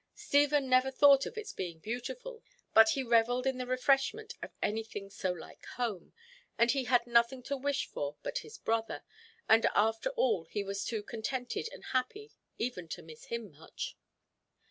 [0.15, 2.41] Stephen never thought of its being beautiful,
[2.73, 6.11] but he revelled in the refreshment of anything so like home,
[6.57, 9.03] and he had nothing to wish for but his brother,
[9.47, 13.95] and after all he was too contented and happy even to miss him much.